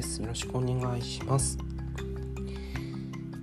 [0.00, 0.22] です。
[0.22, 1.58] よろしくお願いします。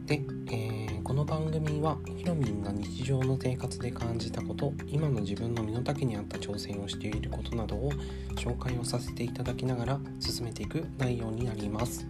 [0.08, 7.92] で、えー、この番組はひろみんが日常の生活で感じたこと今の自分の身の丈に合った挑戦をしていることなどを
[8.36, 12.08] 紹介をさせていただきながら進めていく内容になります。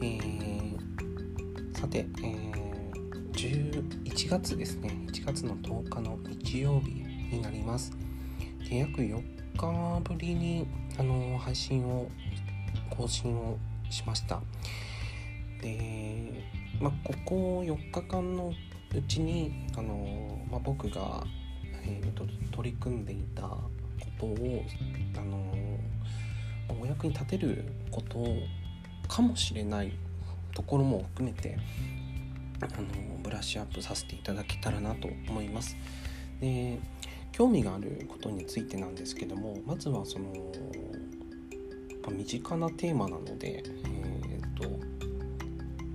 [0.00, 6.92] えー、さて、えー、11月ですね1月の10日の日曜日
[7.34, 7.90] になります。
[8.68, 9.20] で約4
[9.56, 12.08] 日ぶりにあの配信を
[12.90, 13.58] 更新を
[13.90, 14.40] しました。
[15.60, 16.44] で
[16.80, 18.52] まあ、ここ4日間の
[18.94, 21.24] うちにあの、まあ、僕が、
[21.84, 23.60] えーと、取り組んでいたこ
[24.18, 24.64] とを
[25.16, 25.54] あの
[26.80, 28.24] お役に立てること
[29.08, 29.92] かもしれない
[30.54, 31.56] ところも含めて
[32.60, 35.76] あのブラッシュアップさせていただけたらなと思います。
[36.40, 36.78] で
[37.30, 40.32] 興味があることについてなんですけどもまずはその
[42.10, 44.78] 身近なテーマなので、えーと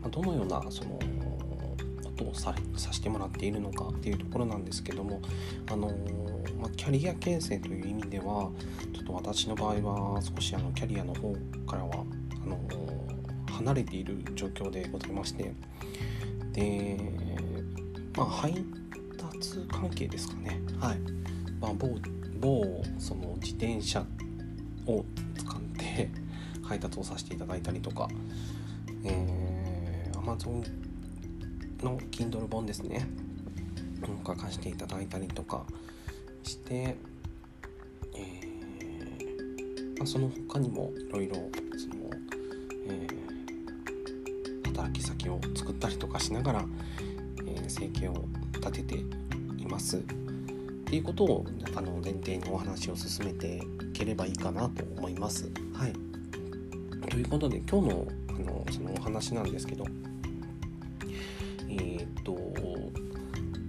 [0.01, 0.99] まどのようなその
[2.03, 5.21] ことをささせてもらっているのかっていうところなんですけども、
[5.69, 5.93] あの
[6.59, 8.49] まキャリア形成という意味では
[8.93, 11.33] ちょっと私の場合は少しあのキャリアの方
[11.65, 12.03] からは
[12.43, 12.59] あの
[13.51, 15.53] 離れている状況でございまして
[16.53, 16.97] で
[18.15, 18.53] まあ配
[19.17, 20.59] 達関係ですかね。
[20.79, 20.97] はい、
[21.59, 21.89] まあ、某
[22.39, 24.05] 某その自転車
[24.85, 25.03] を
[25.37, 25.66] 使って
[26.67, 28.07] 配達をさせていただいたりとか、
[29.03, 30.63] えー、Amazon
[31.83, 33.07] の Kindle 本ですね。
[34.25, 35.65] 書かせていただいたりとか
[36.43, 36.97] して、
[38.13, 41.49] えーまあ、その他にもいろいろその、
[42.89, 46.65] えー、働き先を作ったりとかしながら、
[47.45, 48.95] え、生計を立てて
[49.57, 49.97] います。
[49.97, 50.01] っ
[50.89, 51.45] ていうことを
[51.75, 53.61] あの前提にお話を進めてい
[53.93, 55.49] ければいいかなと思います。
[55.73, 55.93] はい、
[57.17, 59.83] ということで今日のあのそのお話なんですけど
[61.67, 62.37] えっ、と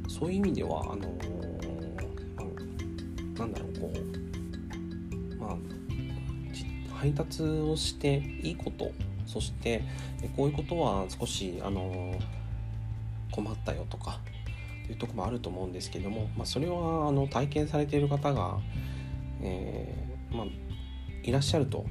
[0.07, 1.09] そういう意味ではあの
[3.39, 3.93] なんだろうこ
[5.33, 5.57] うまあ
[6.95, 8.91] 配達をしていいこと
[9.25, 9.83] そして
[10.37, 12.19] こういうことは少しあの
[13.33, 14.21] 困ったよとか
[14.85, 18.59] というとこもあると思うんですけども、まあ、それはあの体験されている方が、
[19.41, 20.47] えー、まあ、
[21.23, 21.87] いらっしゃると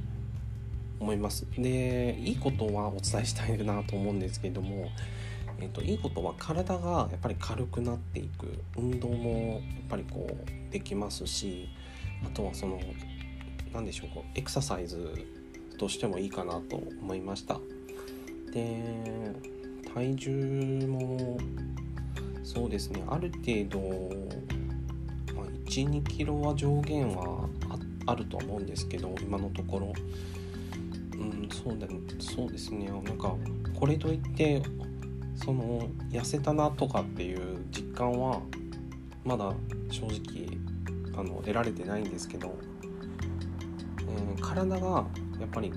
[0.99, 1.45] 思います。
[1.57, 4.89] でいいことはお伝えしたいなと思うんですけども、
[5.59, 8.59] えーと、いいことは体がやっぱり軽くなっていく。
[8.77, 11.69] 運動もやっぱりこうできますし
[12.25, 12.79] あとはその
[13.73, 15.25] 何でしょうこうエクササイズ
[15.77, 17.59] としてもいいかなと思いました。
[18.51, 18.83] で
[19.93, 21.37] 体重も
[22.43, 23.79] そうですねある程度、
[25.35, 27.47] まあ、12キロは上限は
[28.05, 29.93] あると思うんですけど今のところ。
[31.51, 31.87] そうだ
[32.19, 32.87] そうですね。
[32.87, 33.35] なんか
[33.79, 34.61] これといって
[35.35, 38.41] その痩せたなとかっていう実感は
[39.23, 39.53] まだ
[39.89, 40.47] 正直
[41.17, 42.55] あの得られてないんですけど、
[44.01, 45.05] えー、体が
[45.39, 45.71] やっぱり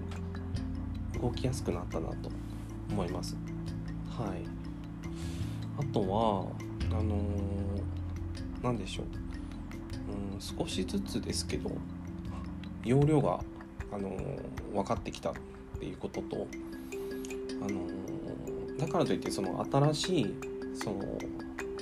[1.20, 2.30] 動きやすくなったなと
[2.90, 3.36] 思います。
[4.08, 4.42] はい、
[5.78, 6.46] あとは
[6.90, 7.20] あのー、
[8.62, 9.06] 何でしょう、
[10.34, 11.70] うん、少しずつですけど
[12.84, 13.40] 容量が、
[13.92, 15.32] あのー、分かってきた
[15.80, 16.46] っていうことと、
[17.62, 20.34] あのだからといってその新しい
[20.74, 20.98] その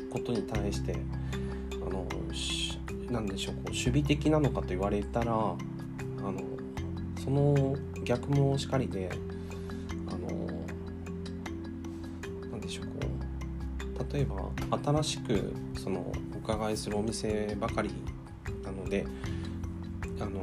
[0.09, 0.95] ことに対して
[1.75, 2.07] あの
[3.11, 5.57] 何でしょうこう守備的なのかと言われたらあの
[7.25, 9.11] その逆もしかりで
[10.07, 10.47] あの
[12.53, 12.93] 何でしょうこ
[14.09, 17.91] う例えば新しくそのお伺いするお店ばかり
[18.63, 19.05] なので
[20.21, 20.41] あの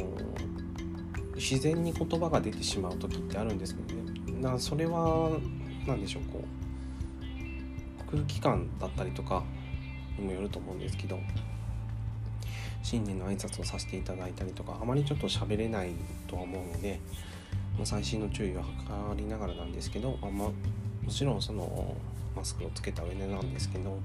[1.36, 4.42] 自然に言葉が出てしまう時ってあるんですけどね。
[4.42, 5.30] なそれは
[5.88, 6.44] 何でしょうこ
[8.10, 9.44] う空気感だったりとか
[10.18, 11.20] にもよると思うんですけど
[12.84, 15.92] 新年の挨拶をさせていただいたりとかあまりちょっと喋れない
[16.28, 17.00] とは思うので
[17.78, 18.68] 細心の注意を図
[19.18, 20.54] りながらなんですけどあ、ま、も
[21.10, 21.96] ちろんその
[22.36, 23.98] マスクをつけた上でなんですけど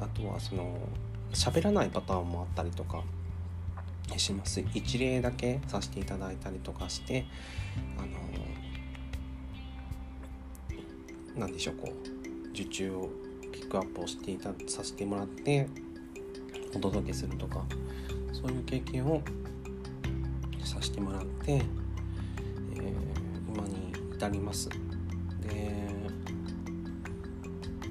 [0.00, 0.78] あとはその
[1.32, 3.02] 喋らないパターンもあったりとか
[4.18, 4.62] します。
[4.74, 7.26] 一例だけさせていただいたりとかして
[7.98, 8.08] あの
[11.36, 13.10] 何でしょうこう受注を
[13.52, 15.66] ピックアップをしていたさせてもらって
[16.74, 17.64] お届けするとか
[18.32, 19.22] そういう経験を
[20.64, 21.62] させてもらって、えー、
[23.54, 24.68] 今に至ります。
[24.68, 25.88] で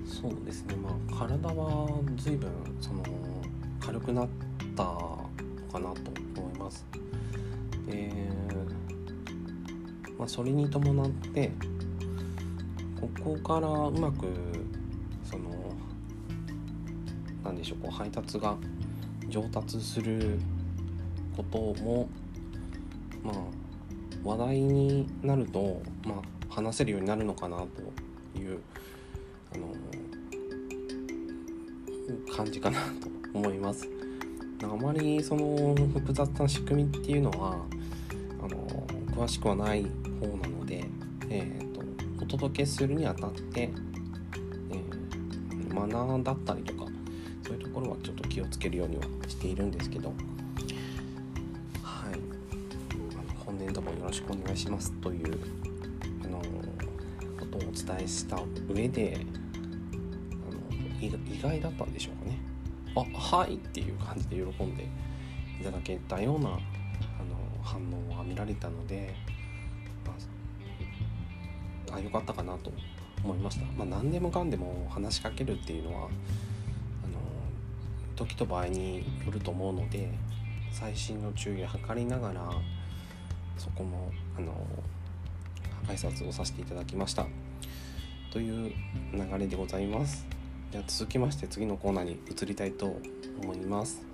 [0.06, 0.76] そうですね。
[0.76, 3.04] まあ体は随分その
[3.80, 4.28] 軽くなっ
[4.76, 5.11] た
[5.72, 6.86] かなと思います
[7.88, 8.12] で
[10.22, 11.52] まあ、それに伴って
[13.00, 14.28] ここからうまく
[15.24, 15.50] その
[17.44, 18.56] 何でしょうこう配達が
[19.30, 20.40] 上達する
[21.36, 22.08] ことも
[23.24, 23.36] まあ
[24.24, 28.60] 話題になると、まあ、話せるようになるのかなという
[29.56, 29.74] あの
[32.36, 34.01] 感じかなと思います。
[34.64, 37.58] あまりその複雑な仕組みっていうのは
[38.44, 38.86] あの
[39.16, 39.84] 詳しくはない
[40.20, 40.86] 方なので、
[41.30, 41.82] えーと、
[42.22, 43.70] お届けするにあたって、
[44.72, 46.86] えー、マナーだったりとか
[47.44, 50.10] そういうところはちょっと気をつけるようにはしているんですけど
[51.84, 52.14] はい。
[52.14, 55.40] あの本年度もよろしくお願いしますという
[56.24, 56.40] あの
[57.40, 59.18] ことをお伝えした上で
[60.50, 61.12] あの意
[61.42, 62.21] 外だったんでしょうか？
[62.96, 64.88] あはいっていう感じで喜んで
[65.60, 66.60] いただけたようなあの
[67.64, 69.14] 反応は見られたので、
[70.06, 70.14] ま
[71.94, 72.72] あ、あよかったかなと
[73.24, 76.10] 思いました、まあ、何でもかんでも話しかけるっていうのはあの
[78.16, 80.10] 時と場合によると思うので
[80.72, 82.52] 細心の注意を図りながら
[83.58, 84.54] そこもあの
[85.88, 87.28] 挨拶をさせていただきました
[88.32, 88.74] という
[89.14, 90.41] 流れでございます。
[90.72, 92.98] では続きまして次のコーナーに移りたいと
[93.44, 94.11] 思います。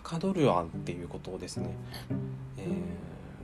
[0.00, 1.74] はかどるわっていうことをですね、
[2.56, 2.62] え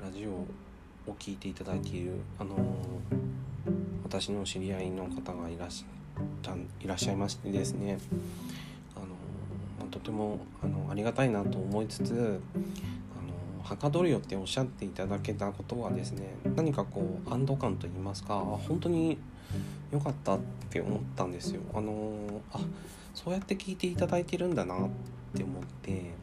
[0.00, 2.58] ー、ラジオを聴いていただいている、あのー、
[4.04, 7.98] 私の知り合いの方がいらっしゃいらっしゃいましてですね、
[8.96, 19.18] あのー、とてもあのありがたいなと思いつつあのはかどるよっておっしゃっていただけたことはですね何かこう安堵感といいますか本当に
[19.92, 20.38] 良かったっ
[20.70, 21.60] て思ったんですよ。
[21.74, 22.60] あのあ
[23.14, 24.88] そうやって聞いていただいてるんだなっ
[25.36, 26.15] て思って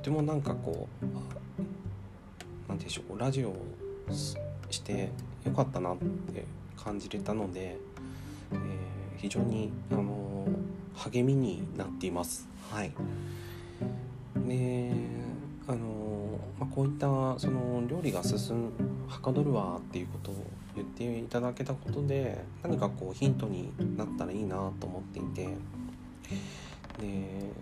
[0.00, 1.06] てもなんかこう
[2.68, 3.56] 何てうんでしょうラジオを
[4.70, 5.10] して
[5.44, 6.44] よかったなって
[6.76, 7.76] 感じれたので、
[8.52, 8.58] えー、
[9.18, 10.46] 非常にあの
[10.94, 12.48] 励みになっています。
[12.70, 12.92] はい
[14.46, 14.92] で
[15.66, 17.06] あの、まあ、こういった
[17.38, 18.72] その料理が進む
[19.08, 20.34] はかどるわっていうことを
[20.74, 25.48] 言っていただけたことで何かこうヒントになったらいいなと思っていて
[27.00, 27.52] で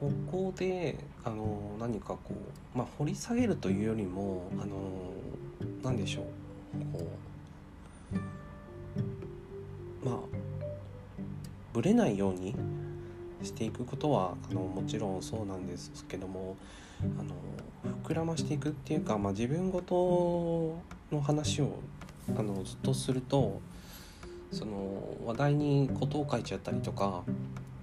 [0.00, 5.12] ここであの何かこう、まあ、掘り下げるというよりもあの
[5.82, 6.24] 何でしょう
[6.98, 7.06] こ
[10.02, 10.16] うまあ
[11.74, 12.56] ぶれないように
[13.42, 16.56] していくことはあのもちろんそうなんですけども
[17.02, 17.34] あの
[18.02, 20.78] 膨らましていくっていうか、まあ、自分ごと
[21.14, 21.78] の話を
[22.38, 23.60] あのずっとすると
[24.50, 27.22] その話題に事を書いちゃったりとか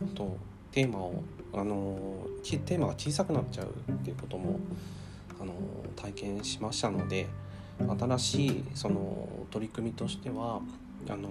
[0.01, 0.35] あと
[0.71, 4.59] テーマをあのテーマが小さくなっちゃうっていうことも
[5.39, 5.53] あの
[5.95, 7.27] 体験しましたので
[7.79, 10.61] 新しいその取り組みとしては
[11.09, 11.29] あの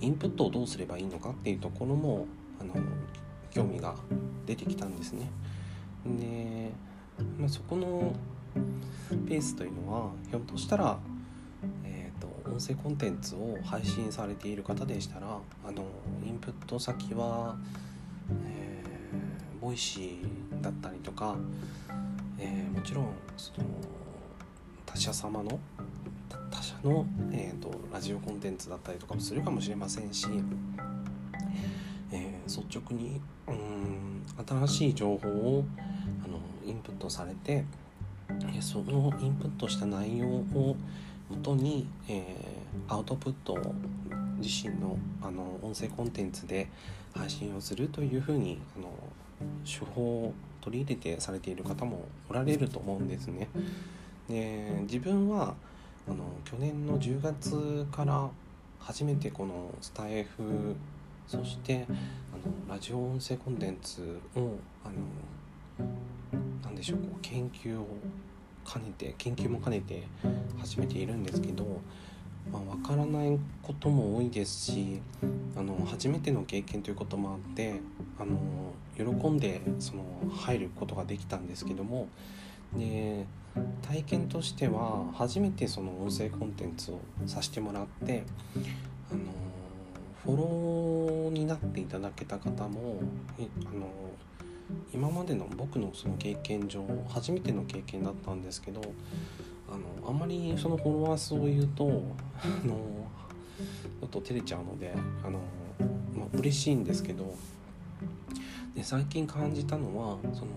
[0.00, 2.26] インプットをどうすればいいのかっていうところも
[2.60, 2.74] あの
[3.50, 3.94] 興味が
[4.44, 5.30] 出てきたんですね。
[6.04, 6.70] で、
[7.38, 8.12] まあ、そこの
[9.26, 10.98] ペースというのはひょっとしたら、
[12.56, 15.84] 音声コンテンツを配信されている方でしたらあの
[16.26, 17.54] インプット先は、
[18.46, 21.36] えー、 Voicy だったりとか、
[22.38, 23.66] えー、もちろんその
[24.86, 25.60] 他社様の
[26.50, 30.26] 他社の、えーと、ラジオコンテンツだったりとかもするかもしれませんし、
[32.10, 34.24] えー、率直にうん
[34.66, 35.64] 新しい情報を
[36.24, 37.66] あのインプットされて、
[38.60, 40.76] そのインプットした内容を
[41.30, 43.74] もとに、えー、アウトプットを
[44.38, 46.68] 自身のあの音声コンテンツで
[47.14, 48.88] 配信をするというふうにあの
[49.64, 53.48] 手法を取り入れてされている方もおられると思うんですね。
[54.28, 55.54] で自分は
[56.08, 58.28] あの去年の10月から
[58.78, 60.76] 初めてこのスタイフ
[61.26, 61.92] そしてあ
[62.68, 64.88] のラジオ音声コンテンツをあ
[65.80, 65.88] の
[66.62, 67.86] 何でしょうこう研究を
[68.66, 70.02] 兼ねて研究も兼ねて
[70.58, 71.64] 始めているんですけど、
[72.52, 75.00] まあ、分からないことも多いですし
[75.56, 77.80] あの初めての経験ということもあって
[78.18, 78.36] あの
[78.96, 80.04] 喜んでその
[80.36, 82.08] 入ることができたんですけども
[82.76, 83.26] で
[83.82, 88.24] 体験としては初めてその音声コンテンツをさせてもらって
[89.10, 89.20] あの
[90.24, 93.00] フォローになっていただけた方も
[93.38, 93.86] あの
[94.92, 98.80] 今までの僕のその経験上初めての経験だったんですけど
[99.68, 102.74] あのあんまりそのフォロワー数を言うとあの
[104.00, 104.94] ちょっと照れちゃうので
[105.24, 105.40] あの、
[106.14, 107.34] まあ、嬉しいんですけど
[108.74, 110.50] で最近感じたのはその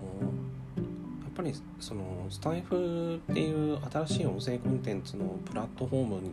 [1.24, 6.32] やっぱりそのスタイフっていう新しい音声コンテンツのプラットフォームに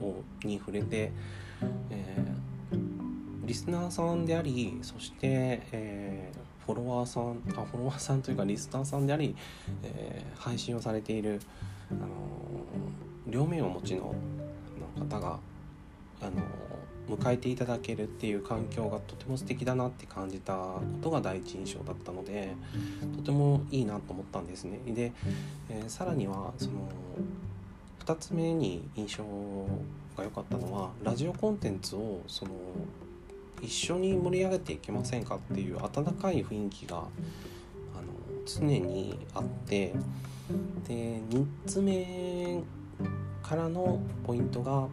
[0.00, 1.10] をに触れて、
[1.90, 6.05] えー、リスナーさんでありそして、えー、
[6.66, 9.36] フォロワーさんあフォロワーさんというかリスナーさんであり、
[9.84, 11.40] えー、配信をされている、
[11.90, 12.08] あの
[13.26, 14.14] 両面をお持ちの
[14.98, 15.38] 方が、
[16.20, 16.42] あの
[17.08, 22.54] 迎えていただけるっていう環境がとても素敵だなって感じたことが第一印象だったので
[23.16, 24.80] とてもいいなと思ったんですね。
[24.86, 25.12] で、
[25.68, 26.88] え、さらにはその
[28.04, 29.24] 2つ目に印象
[30.16, 32.50] が良かったのはラジオコンテンツをその
[33.62, 37.06] 一緒に盛り上げていけませんかっていう温かい雰囲気があの
[38.44, 39.92] 常にあって
[40.86, 42.62] で3つ目
[43.42, 44.88] からのポイントが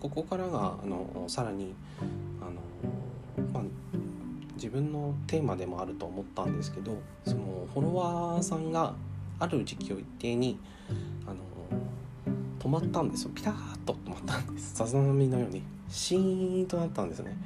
[0.00, 1.74] ここからがあのさらに
[2.40, 2.52] あの、
[3.52, 3.62] まあ、
[4.54, 8.94] 自分のテーマでもあると思ったんですけどそのフォロワーさんが
[9.38, 10.58] ある時期を一定に
[11.26, 11.36] あの
[12.58, 13.30] 止まったんですよ。
[13.34, 14.74] ピタッと止まったんです。
[14.74, 15.62] さざ波のように。
[15.88, 17.36] シーンとなったんですね。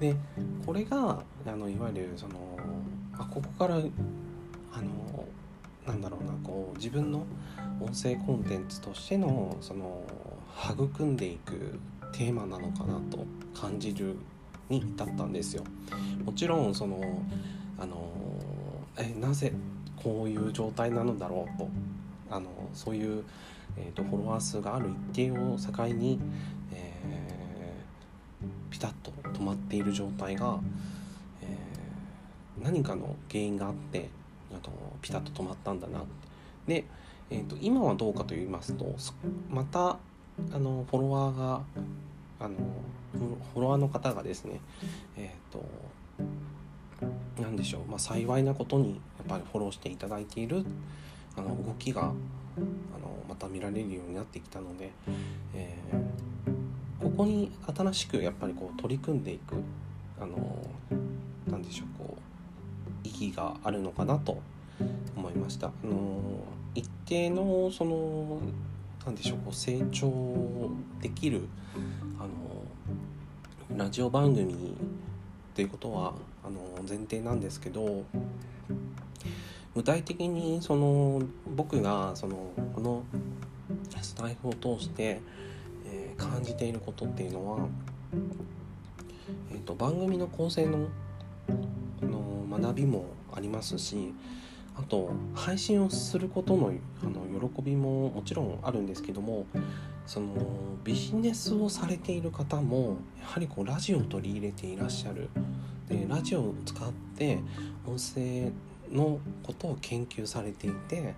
[0.00, 0.14] で
[0.64, 2.34] これがあのいわゆるその
[3.14, 5.24] あここからあの
[5.86, 7.26] なんだろうなこう自分の
[7.80, 10.02] 音声コンテンツとしてのその
[10.70, 11.78] 育んでいく
[12.12, 13.24] テーマなのかなと
[13.58, 14.16] 感じる
[14.68, 15.64] に至ったんですよ。
[16.24, 17.00] もちろんその
[17.78, 18.08] あの
[18.98, 19.52] えなぜ
[19.96, 21.68] こういう状態なのだろうと
[22.30, 23.24] あのそういう、
[23.76, 26.20] えーと、フォロワー数がある一定を境に、
[29.38, 30.58] 止まっている状態が、
[31.42, 34.08] えー、何かの原因があって
[34.52, 36.02] あとピタッと止まったんだな
[36.66, 36.84] で、
[37.30, 38.94] えーと、今はどうかと言いますと
[39.50, 39.98] また
[40.52, 41.60] あのフォロワーが
[42.40, 42.54] あの
[43.54, 44.60] フォロワーの方がですね
[45.16, 45.64] えっ、ー、と
[47.40, 50.64] 何でしょう、まあ、幸いなことにやっぱりフォローしていただいている
[51.36, 52.14] あの動きがあの
[53.28, 54.90] また見られるようになってきたので、
[55.54, 56.27] えー、
[57.18, 59.56] ここに新しくやっぱりこう取り組んでいく
[60.20, 60.56] あの
[61.50, 64.40] 何でしょうこう意義があるのかなと
[65.16, 65.66] 思いました。
[65.66, 66.20] あの
[66.76, 68.38] 一定のその
[69.04, 70.70] 何でしょうこう成長
[71.02, 71.48] できる
[72.20, 74.56] あのラジオ番組っ
[75.56, 76.12] ていうことは
[76.44, 78.04] あの前提なんですけど
[79.74, 81.20] 具体的にその
[81.56, 83.02] 僕がそのこの
[84.00, 85.20] スタイフを通して、
[86.30, 87.68] 感じていることっていうのは、
[89.52, 90.88] えーと、番組の構成の
[92.02, 94.12] の学びもありますし
[94.76, 99.46] あと配信をすることのあの喜びももちろんあるんですけども
[100.06, 100.28] その
[100.84, 105.28] ビジネスをされている方もやはりこうラジオを取り入れていらっしゃる。
[105.88, 107.38] でラジオを使って
[107.86, 108.52] 音声
[108.90, 111.14] のことを研究されていて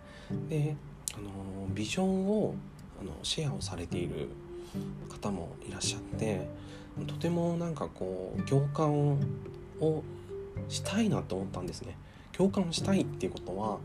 [0.49, 0.77] で
[1.15, 2.55] あのビジョンを
[3.01, 4.29] あのシェアをされている。
[5.09, 6.49] 方もいらっしゃって
[7.07, 9.19] とてもなんかこう共感
[9.81, 10.03] を
[10.69, 11.97] したいなと思ったんですね。
[12.33, 13.79] 共感したいっていうことは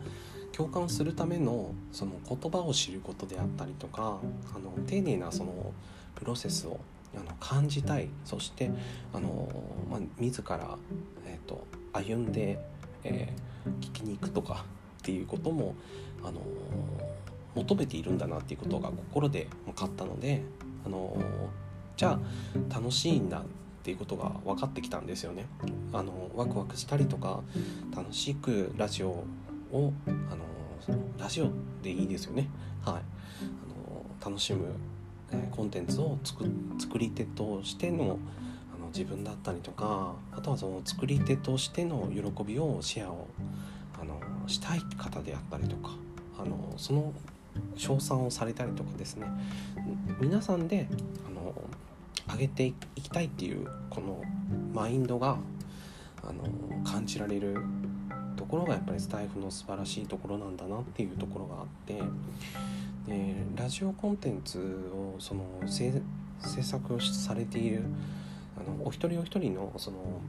[0.55, 4.19] 共感するためのその言葉を知ることであったりとか
[4.55, 5.73] あの丁寧なその
[6.15, 6.79] プロセスを
[7.13, 8.71] あの感じたいそして
[9.13, 9.49] あの、
[9.89, 10.77] まあ、自ら、
[11.25, 12.59] えーと、歩んで、
[13.03, 14.65] えー、聞きに行くとか
[14.99, 15.75] っていうことも
[16.23, 16.39] あの
[17.55, 20.41] 求めているんだなっていうことが心で分かったので
[20.85, 21.15] あの
[21.97, 23.41] じゃあ楽しいんだっ
[23.83, 25.45] ていうことが分かってきたんですよね。
[25.93, 27.41] あのワクワクしたりとか
[27.95, 29.09] 楽しくラジオ
[29.71, 30.45] をあの
[31.17, 31.49] ラジオ
[31.81, 32.49] でいいですよね。
[32.83, 32.99] はい、あ
[34.27, 34.65] の楽しむ、
[35.51, 36.45] コンテンツを作
[36.79, 38.19] 作り手としての
[38.73, 43.27] あの自分だったりとかあとはその作り手としての喜びをシェアを
[43.99, 45.91] あのしたい方であったりとか
[46.37, 47.13] あのその
[47.75, 49.27] 称賛をされたりとかですね。
[50.19, 50.87] 皆さんで
[51.27, 51.53] あの
[52.33, 54.21] 上げていきたいっていうこの
[54.73, 55.37] マインドが
[56.23, 57.57] あの感じられる
[58.35, 62.01] ところがやっぱりスタイフの素晴らしいところなんだなっていうところがあって
[63.07, 66.01] でラジオコンテンツをその制
[66.39, 67.83] 作をされている
[68.57, 70.21] あのお一人お一人のその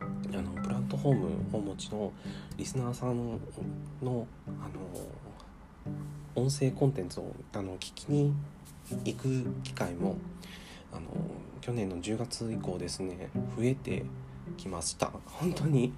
[0.00, 0.04] あ
[0.42, 2.12] のプラットフォームをお持ちの
[2.56, 3.38] リスナーさんの
[4.02, 4.26] あの
[6.38, 8.32] 音声コンテンツをあの聞きに
[9.04, 10.16] 行く機会も
[10.92, 11.08] あの
[11.60, 14.04] 去年の10月以降ですね増えて
[14.56, 15.10] きました。
[15.26, 15.92] 本当に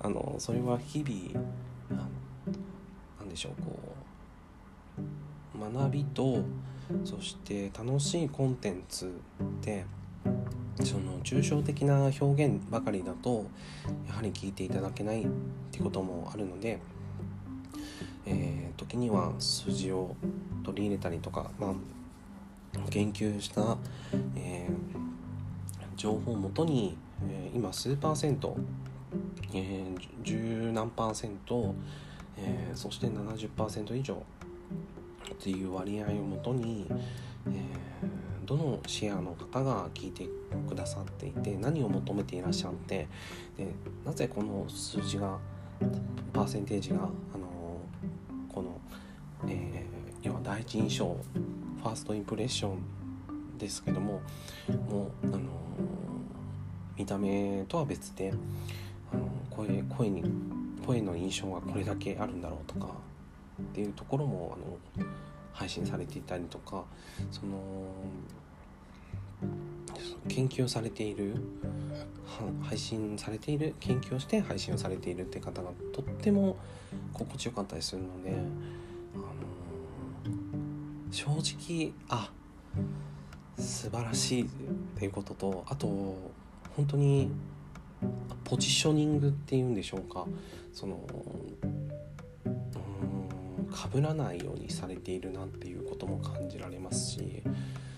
[0.00, 1.46] あのそれは日々
[3.20, 3.78] 何でしょうこ
[5.58, 6.42] う学びと
[7.04, 9.12] そして楽しいコンテンツ
[9.62, 9.86] で
[10.82, 13.46] その抽象的な表現ばかりだと
[14.06, 15.26] やはり聞いていただけないっ
[15.70, 16.80] てこともあるので、
[18.26, 20.16] えー、時には数字を
[20.64, 21.74] 取り入れたりとか、まあ、
[22.90, 23.76] 研究した、
[24.36, 26.96] えー、情報をもとに、
[27.28, 28.56] えー、今数パーセント、
[29.52, 31.74] えー、十何パーセント、
[32.36, 36.86] えー、そして70%以上っていう割合をもとに、
[37.46, 40.26] えー、どのシェアの方が聞いて
[40.68, 43.08] くださっていて何を求めていらっしゃって
[43.56, 43.68] で
[44.04, 45.38] なぜこの数字が
[46.32, 46.98] パーセンテージが、あ
[47.38, 47.53] の
[48.54, 48.80] この、
[49.48, 54.20] えー、要は第一印象ファーストインプレッションですけども
[54.88, 55.40] もう、あの
[56.96, 58.32] 見た目とは別で、
[59.12, 60.22] あの声声に
[60.86, 62.86] 声の印象がこれだけあるんだろうとか
[63.60, 65.06] っていうところもあの
[65.52, 66.84] 配信されていたりとか
[67.32, 67.58] その
[70.28, 71.34] 研究をされている
[72.62, 76.56] 配信されている研究をして配信をされているって方がとっても
[77.12, 79.24] 心地よかったりするので、あの
[81.10, 82.30] 正直あ
[83.58, 84.46] 素晴らしいっ
[84.98, 85.86] ていうこととあと
[86.76, 87.30] 本当に
[88.44, 90.26] ポジショニングっていうんでしょうか。
[90.72, 91.06] その
[93.74, 97.42] かぶらないようにされているなっていうことも感じられますし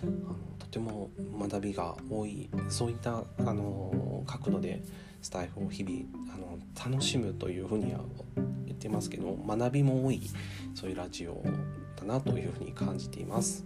[0.02, 0.34] あ
[0.76, 4.82] ても学びが多いそういったあの角度で
[5.22, 6.04] スタイフを日々
[6.34, 6.58] あの
[6.90, 8.00] 楽しむというふうには
[8.66, 10.20] 言ってますけど学びも多い
[10.74, 11.42] そういうラジオ
[11.96, 13.64] だなというふうに感じています。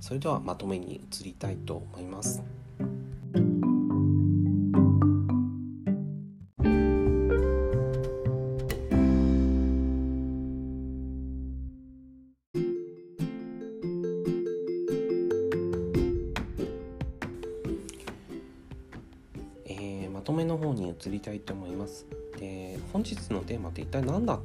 [0.00, 2.42] それではまとめに移りたいと思います。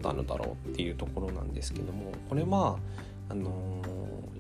[0.06, 2.78] ったのだろうっていうところなんですけどもこれは
[3.30, 3.82] あの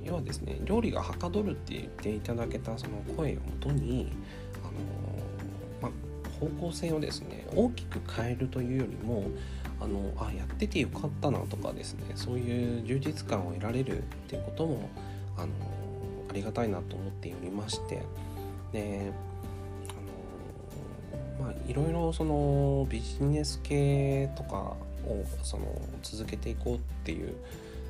[0.03, 4.11] ー、要はですね料理がはかどるって言っていただけたその声をもとに、
[4.63, 5.91] あのー、ま
[6.39, 9.23] 方向性をですね大きく変えるというよりも
[9.81, 14.89] あのあやっててよかったなとかですねそういう充実感を得られるっていうことも
[15.37, 15.47] あの
[16.29, 18.03] ありがたいなと思っておりまして
[18.71, 19.11] で
[21.39, 24.75] まあ、いろいろそのビジネス系とか
[25.05, 27.33] をその続けていこうっていう、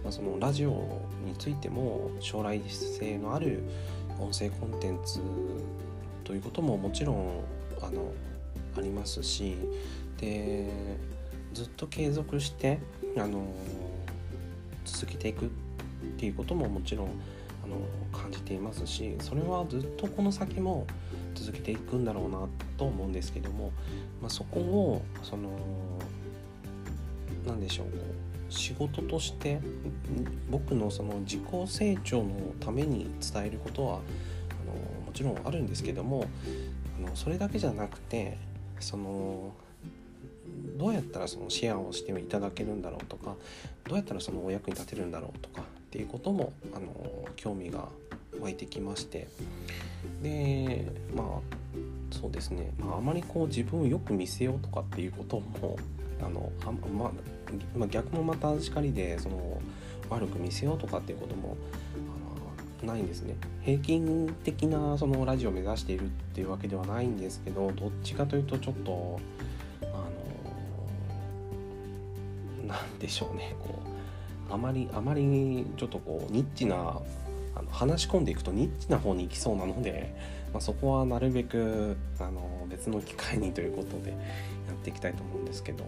[0.03, 0.71] まあ、そのラジオ
[1.25, 3.63] についても将来性のある
[4.19, 5.19] 音声コンテンツ
[6.23, 7.43] ということももちろん
[7.81, 8.11] あの
[8.77, 9.55] ありますし
[10.17, 10.69] で
[11.53, 12.79] ずっと継続して
[13.17, 13.45] あの
[14.83, 15.49] 続けていくっ
[16.17, 17.07] ていうことももちろん
[17.63, 17.77] あの
[18.17, 20.85] 感じていますしそれはずっとこの先も
[21.33, 22.47] 続けていくんだろうな
[22.77, 23.71] と思うんですけども、
[24.21, 25.49] まあ、そこをその
[27.45, 27.91] 何でしょうこ
[28.49, 29.59] う仕事として
[30.49, 32.29] 僕のその自己成長の
[32.59, 33.97] ために伝えることはあ
[34.65, 34.73] の
[35.05, 36.27] もちろんあるんですけども
[36.99, 38.37] あのそれだけじゃなくて
[38.79, 39.53] その
[40.77, 43.35] どうやったらそのシェアをしていただけるんだろうとか
[43.87, 46.93] どうやったらそのお役に立てるんだろうとかっていうこともあの
[47.35, 47.87] 興味が
[48.39, 49.27] 湧いてきまして。
[50.21, 51.25] でまあ
[52.11, 55.77] そうですね、まあ、あまりこう自分をよく見せようとかっていうことも
[56.21, 57.11] あのあ、ま
[57.75, 59.61] ま、逆もまたしかりでその
[60.09, 61.57] 悪く見せようとかっていうことも
[62.83, 63.35] ないんですね。
[63.61, 69.19] 平均的なそのラジオを目指しているっていうわけではないんですけどどっちかというとちょっと
[69.81, 69.85] あ
[72.61, 73.55] のなんでしょうね。
[73.59, 73.79] こ
[74.49, 76.75] うあまりあまりちょっとこうニッチな
[77.55, 80.13] あの話し込んでいくとニッチな方に行きそうなので、
[80.55, 84.15] まあ、そこはなるべくあの別の機会にということでや
[84.71, 85.83] っていきたいと思うんですけど。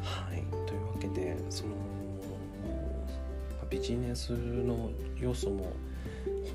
[0.00, 1.74] はいというわけでその
[3.68, 5.72] ビジネスの要素も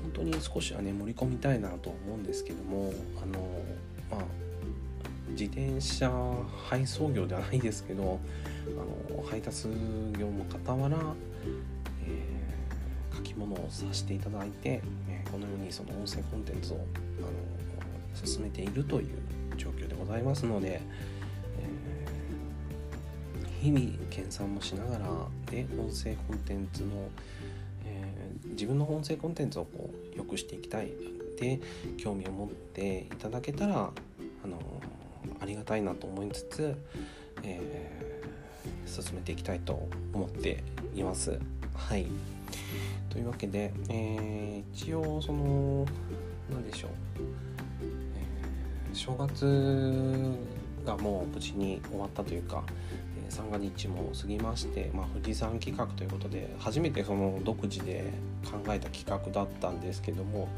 [0.02, 3.38] 本当に少しはね盛り込みたいなと思うんですけどもあの
[4.10, 4.26] まあ
[5.28, 6.10] 自転車
[6.68, 8.18] 配送業ではないですけど
[8.66, 9.68] あの配達
[10.18, 10.98] 業の傍ら
[12.04, 12.42] え
[13.14, 14.82] 書き物をさせていただいて、
[15.32, 16.80] このようにその音声コンテンツをあ
[17.22, 19.08] の進めているという
[19.56, 20.82] 状況でございますので、
[21.58, 25.08] えー、日々研鑽もしながら
[25.50, 27.08] で音声コンテンツの、
[27.86, 30.92] えー、自分の音声コンテンツをこう良くしていきたい
[31.40, 31.60] で
[31.96, 34.58] 興味を持っていただけたらあの
[35.40, 36.76] ありがたいなと思いつつ、
[37.42, 40.62] えー、進めていきたいと思って
[40.94, 41.38] います。
[41.74, 42.06] はい
[43.10, 45.86] というわけで、えー、一応その
[46.50, 46.90] 何でしょう、
[48.90, 50.38] えー、正月
[50.84, 52.64] がもう無事に終わったというか、
[53.24, 58.12] えー、三が日も過ぎまして、まあ、富士山企画ということで初めてその独自で
[58.44, 60.48] 考えた企画だったんですけども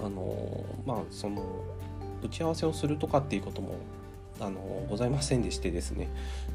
[0.00, 1.42] あのまあその
[2.22, 3.76] 打ち合わせをするとかっていうことも
[4.40, 6.08] あのございませんでしてですね。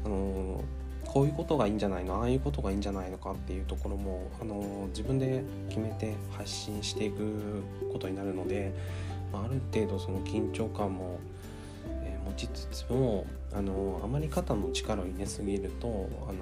[0.04, 0.62] あの
[1.08, 8.72] こういうことがいいんじゃないのああいうことがいいんじゃないのかっていうところもあの自分で決めて発信していくことになるので、
[9.32, 11.18] まあ、る程度その緊張感も、
[12.02, 16.38] え、持ちつつもあのあまり肩の力を入れすぎるとあの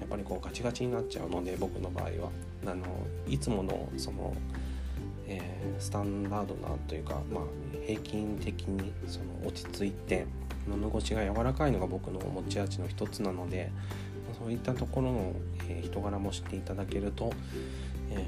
[0.00, 2.30] やっぱりこうガチガチになっちゃうので僕の場合は。
[2.66, 2.84] あの
[3.26, 4.34] いつものその、
[5.26, 7.44] えー、スタンダードなというか、まあ、
[7.86, 10.26] 平均的にその落ち着いて
[10.68, 13.70] 物腰が柔らかいのが僕の持ち味の一つなので
[14.38, 15.32] そういったところの、
[15.68, 17.32] え人柄も知っていただけると、
[18.10, 18.24] え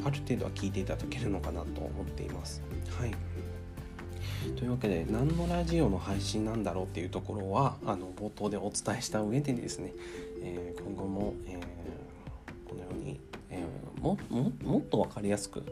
[0.00, 2.62] ー、ある程度は聞いていただけるのかなと思っています。
[2.98, 3.14] はい
[4.56, 9.92] というわけで何のラジオの配信なんだろうっていうところはあの冒頭でお伝えした上でですね、
[10.42, 14.18] えー、今後も、えー、このように、えー、も
[14.62, 15.62] もっと分かりやすく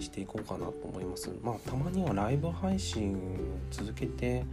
[0.00, 1.30] していこうかなと思います。
[1.42, 3.16] まあたまにはライブ配信
[3.70, 4.44] 続けて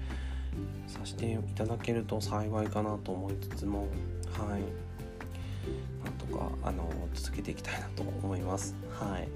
[0.87, 3.87] させていただけると幸いかなと思いつつも
[4.37, 4.61] はい
[6.03, 8.75] なんとかあの続けていきたいなと思います。
[8.91, 9.27] はい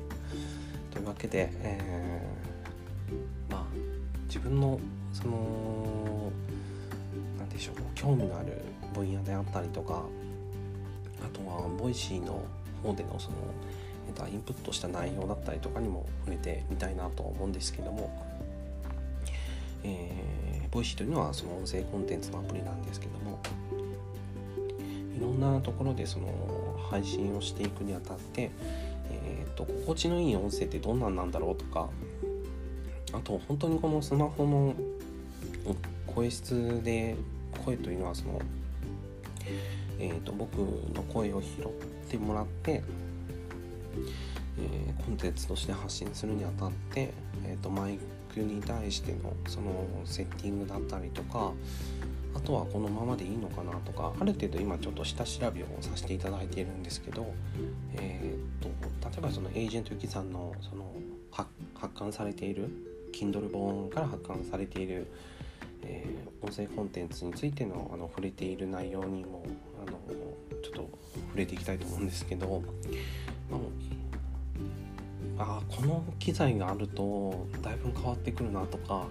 [0.91, 3.65] というわけで、えー、まあ
[4.28, 4.80] 自分の
[5.12, 6.32] その
[7.38, 8.62] 何でしょう興味のある
[8.93, 10.04] 分野であったりとか
[11.23, 12.43] あとは Voicy の
[12.82, 13.36] 方でのその
[14.30, 18.10] インプットした内容だったりとかにも触れてみたいなと思うんですけども、
[19.84, 20.10] え
[20.76, 23.40] Voicy というのはその音声コンテンツのアプリなんですけども
[25.18, 26.28] いろんなところでその
[26.92, 28.52] 配信をしていくにあたって、
[29.10, 31.88] えーと、心地のいい音声ってどんなんなんだろうとか
[33.14, 34.76] あと本当にこのスマホの
[36.08, 37.16] 声質で
[37.64, 38.42] 声というのはその、
[39.98, 41.68] えーと、僕の声を拾っ
[42.10, 42.84] てもらって、
[44.60, 47.14] えー、コンテンツとして発信するにあたって、
[47.46, 47.98] えーとマイ
[48.43, 51.54] に対してのそのセッティングだったりとか
[52.36, 57.34] あとはこのままでいいのかなとかある程度今ちょっと下調べをさせていただいているんですけど、
[57.93, 58.69] えーと、
[59.10, 60.91] 例えばそのエージェントゆきさんのその
[61.32, 61.50] 発
[61.95, 62.69] 刊されている
[63.13, 65.08] Kindle 本から発刊されている、
[65.84, 69.45] えー、音声コンテンツについてのあの触れている内容にも
[69.88, 69.98] あの
[70.62, 70.89] ちょっと
[71.28, 72.63] 触れていきたいと思うんですけど、
[75.38, 79.06] あ、この機材があるとだいぶ変わってくるなとか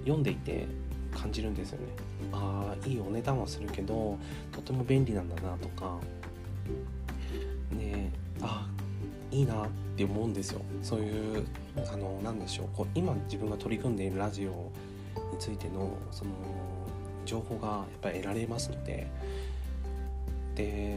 [0.00, 0.66] 読んでいて
[1.14, 1.86] 感じるんですよね。
[2.32, 4.18] ああいいお値段はするけど
[4.50, 5.98] とても便利なんだなとか
[7.70, 8.66] ねあ
[9.30, 10.60] いいなって思うんですよ。
[10.82, 11.44] そういう
[11.92, 16.30] あの何でしょうこう今自分が取り組んでいるラジオについてのその
[17.24, 19.06] 情報がやっぱり得られますので
[20.54, 20.96] で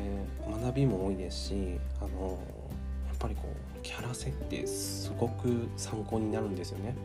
[0.64, 2.38] 学びも多いですしあの
[3.20, 3.44] ぱりこ
[3.78, 6.96] うキャラ設定すごく参考になるんですよね。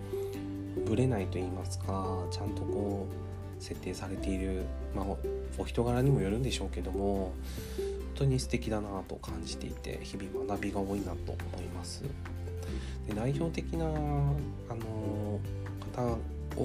[0.86, 5.06] ぶれないと言いますかちゃんとこう設定されている、まあ、
[5.58, 7.32] お人柄にもよるんでしょうけども
[7.76, 12.02] 本当に素敵だなと感じていて日々学びが多いなと思います。
[13.06, 15.40] で代表的なあの
[15.94, 16.18] 方を
[16.56, 16.62] あの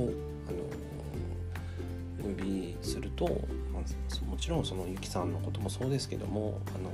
[2.20, 3.26] お呼びすると、
[3.74, 6.92] まあ、もちろんそのゆきさんのこともそうですけどもあのやっ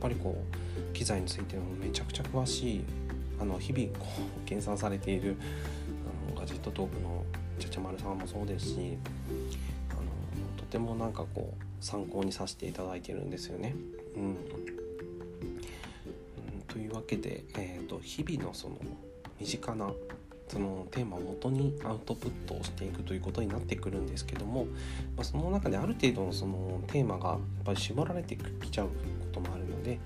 [0.00, 0.56] ぱりこう
[0.94, 2.84] 機材についてもめちゃくちゃ詳しい
[3.38, 5.36] あの日々こう計算されている
[6.28, 7.24] あのガジェットトークの
[7.58, 8.96] ちゃちゃまるさんもそうですし
[9.90, 10.00] あの
[10.56, 13.74] とてもなんかこう参考にさせていただいてるんですよね。
[14.16, 14.36] うん、うん、
[16.68, 18.78] というわけで、えーと、日々のその
[19.38, 19.92] 身近な
[20.48, 24.66] そのテーマをもとにアウトプットをしていくということになってくるんですけども、
[25.16, 28.92] まあ、その中である程度のそのテーマがやっぱり絞られてきちゃうこ
[29.32, 29.98] ともあるので、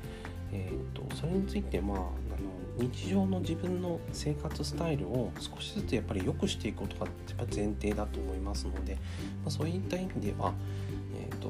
[0.52, 2.08] えーと、それについてまああの
[2.78, 10.52] 日常の自分の生活スタイルを少しずつやっぱり良くしていくことがやっぱ前提だと思いますので、まあ、そういった意味では、
[11.16, 11.48] えーと、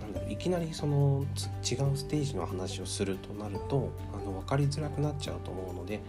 [0.00, 1.24] なんだろういきなりその
[1.62, 6.00] 違うステージの話をするとなるとあの分かりづらくなっちゃうと思うので、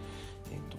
[0.50, 0.78] えーと、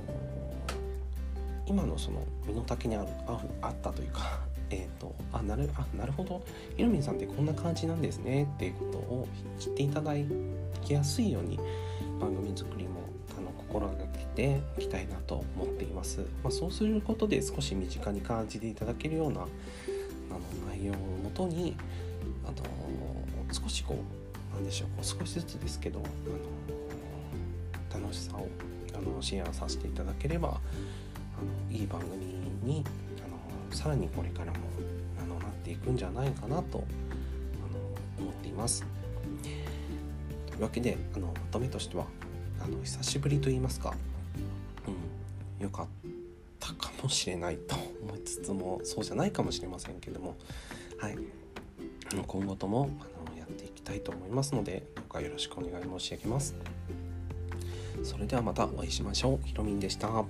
[1.66, 6.42] 今のその身の丈にあるああったというかえーと、あなるあなるほど。
[6.76, 9.28] ひろみんさんってこんな感じなんですねっていうことを
[9.60, 10.14] 知っていただ
[10.82, 11.60] きやすいように
[12.20, 13.02] 番組作りも
[13.38, 19.50] あの心がけていきたいなと思っています、まあ、そうすることで少し身近に感じていただけるようなあの
[20.70, 21.76] 内容をもとに
[22.46, 22.56] あの
[23.52, 23.96] 少しこ
[24.52, 26.02] うなんでしょうこう少しずつですけど
[27.94, 28.48] あの楽しさを
[28.94, 32.26] あのシェアさせていただければあのいい番組
[32.64, 32.84] に
[33.72, 34.58] さらにこれからも
[35.22, 36.84] あのなっていくんじゃないかなと
[38.18, 38.86] あの思っています。
[40.48, 42.06] というわけであのまとめとしては
[42.62, 43.94] あの久しぶりと言いますか、
[45.60, 45.88] うん、よかっ
[46.60, 50.36] たかもしれないと思いつつもそうじゃないかもしれませんけども、
[50.98, 51.18] はい、
[52.26, 56.56] 今後ともあのやっていきたいと思いますのでどうかよろしくお願い申し上げます。
[58.04, 59.48] それではまたお会いしましょう。
[59.48, 60.24] ひろみんでした。